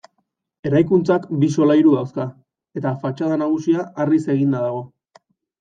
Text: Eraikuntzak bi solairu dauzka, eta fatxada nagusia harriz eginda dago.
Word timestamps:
Eraikuntzak 0.69 1.27
bi 1.43 1.49
solairu 1.57 1.93
dauzka, 1.97 2.27
eta 2.81 2.95
fatxada 3.05 3.39
nagusia 3.43 3.87
harriz 4.05 4.23
eginda 4.37 4.67
dago. 4.69 4.85